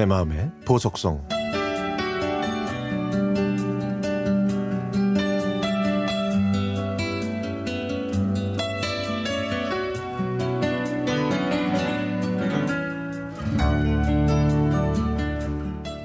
[0.00, 1.28] 내 마음의 보석성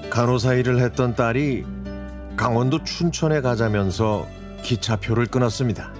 [0.09, 1.63] 간호사 일을 했던 딸이
[2.35, 4.27] 강원도 춘천에 가자면서
[4.61, 5.93] 기차표를 끊었습니다.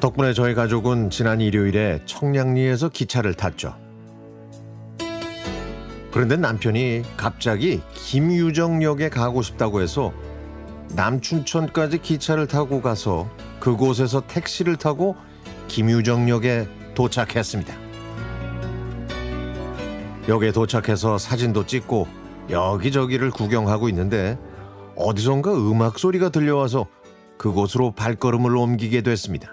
[0.00, 3.87] 덕분에 저희 가족은 지난 일요일에 청량리에서 기차를 탔죠.
[6.18, 10.12] 그런데 남편이 갑자기 김유정역에 가고 싶다고 해서
[10.96, 15.14] 남춘천까지 기차를 타고 가서 그곳에서 택시를 타고
[15.68, 17.72] 김유정역에 도착했습니다.
[20.26, 22.08] 역에 도착해서 사진도 찍고
[22.50, 24.36] 여기저기를 구경하고 있는데
[24.96, 26.88] 어디선가 음악 소리가 들려와서
[27.36, 29.52] 그곳으로 발걸음을 옮기게 됐습니다.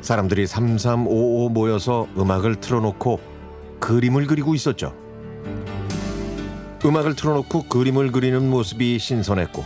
[0.00, 3.29] 사람들이 삼삼오오 모여서 음악을 틀어놓고
[3.80, 4.94] 그림을 그리고 있었죠.
[6.84, 9.64] 음악을 틀어놓고 그림을 그리는 모습이 신선했고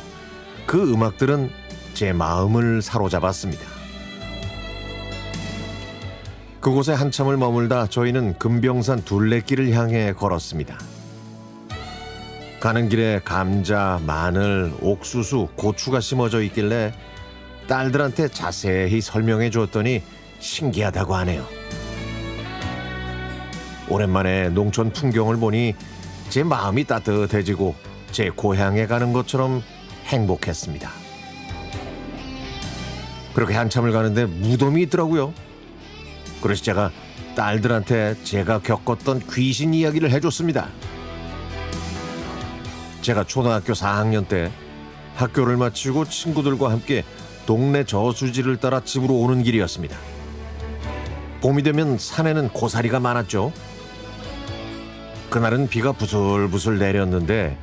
[0.66, 1.50] 그 음악들은
[1.92, 3.62] 제 마음을 사로잡았습니다.
[6.60, 10.78] 그곳에 한참을 머물다 저희는 금병산 둘레길을 향해 걸었습니다.
[12.58, 16.94] 가는 길에 감자, 마늘, 옥수수, 고추가 심어져 있길래
[17.68, 20.02] 딸들한테 자세히 설명해 주었더니
[20.38, 21.46] 신기하다고 하네요.
[23.88, 25.74] 오랜만에 농촌 풍경을 보니
[26.30, 27.74] 제 마음이 따뜻해지고
[28.12, 29.62] 제 고향에 가는 것처럼
[30.06, 30.90] 행복했습니다.
[33.34, 35.34] 그렇게 한참을 가는데 무덤이 있더라고요.
[36.40, 36.90] 그래서 제가
[37.34, 40.68] 딸들한테 제가 겪었던 귀신 이야기를 해줬습니다.
[43.02, 44.50] 제가 초등학교 4학년 때
[45.16, 47.04] 학교를 마치고 친구들과 함께
[47.44, 49.96] 동네 저수지를 따라 집으로 오는 길이었습니다.
[51.42, 53.52] 봄이 되면 산에는 고사리가 많았죠.
[55.34, 57.58] 그날은 비가 부슬부슬 내렸는데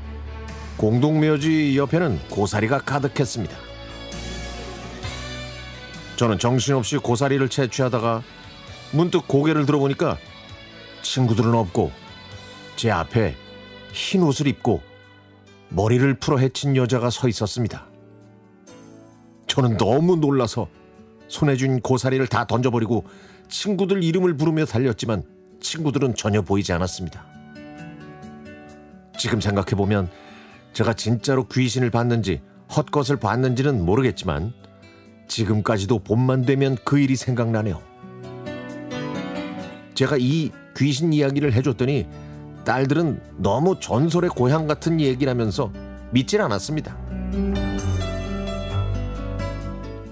[0.76, 3.56] 공동묘지 옆에는 고사리가 가득했습니다.
[6.18, 8.24] 저는 정신없이 고사리를 채취하다가
[8.92, 10.18] 문득 고개를 들어보니까
[11.02, 11.94] 친구들은 없고
[12.76, 13.38] 제 앞에
[13.94, 14.82] 흰 옷을 입고
[15.70, 17.86] 머리를 풀어 헤친 여자가 서 있었습니다.
[19.48, 20.68] 저는 너무 놀라서
[21.30, 23.06] 손에 쥔 고사리를 다 던져버리고
[23.48, 25.24] 친구들 이름을 부르며 달렸지만
[25.62, 27.31] 친구들은 전혀 보이지 않았습니다.
[29.22, 30.10] 지금 생각해보면
[30.74, 32.42] 제가 진짜로 귀신을 봤는지
[32.76, 34.52] 헛것을 봤는지는 모르겠지만
[35.28, 37.80] 지금까지도 봄만 되면 그 일이 생각나네요.
[39.94, 42.08] 제가 이 귀신 이야기를 해줬더니
[42.66, 45.72] 딸들은 너무 전설의 고향 같은 얘기라면서
[46.10, 46.98] 믿질 않았습니다.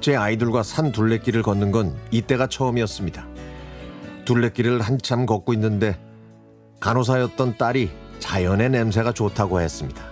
[0.02, 3.26] 제 아이들과 산 둘레길을 걷는 건 이때가 처음이었습니다.
[4.26, 5.98] 둘레길을 한참 걷고 있는데
[6.80, 10.04] 간호사였던 딸이 자연의 냄새가 좋다고 했습니다.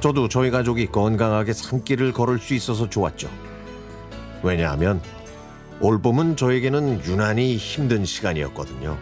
[0.00, 3.28] 저도 저희 가족이 건강하게 산길을 걸을 수 있어서 좋았죠.
[4.42, 5.00] 왜냐하면
[5.80, 8.96] 올 봄은 저에게는 유난히 힘든 시간이었거든요.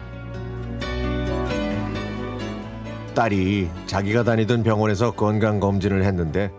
[3.13, 6.51] 딸이 자기가 다니던 병원에서 건강 검진을 했는데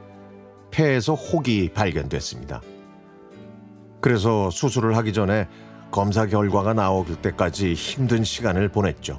[0.70, 2.60] 폐에서 혹이 발견됐습니다.
[4.00, 5.48] 그래서 수술을 하기 전에
[5.90, 9.19] 검사 결과가 나올 때까지 힘든 시간을 보냈죠.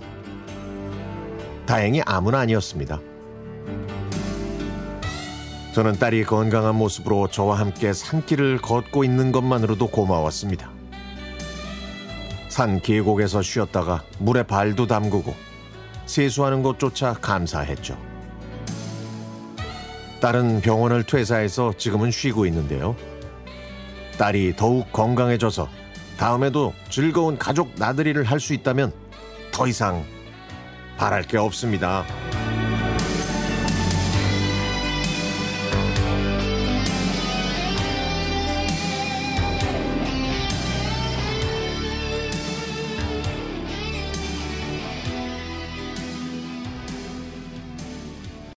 [1.70, 3.00] 다행히 암은 아니었습니다.
[5.76, 10.72] 저는 딸이 건강한 모습으로 저와 함께 산길을 걷고 있는 것만으로도 고마웠습니다.
[12.48, 15.36] 산 계곡에서 쉬었다가 물에 발도 담그고
[16.08, 17.96] 세수하는 것조차 감사했죠.
[20.22, 22.96] 딸은 병원을 퇴사해서 지금은 쉬고 있는데요.
[24.18, 25.70] 딸이 더욱 건강해져서
[26.18, 28.92] 다음에도 즐거운 가족 나들이를 할 수 있다면
[29.52, 30.04] 더 이상
[31.00, 32.06] 바랄 게 없습니다.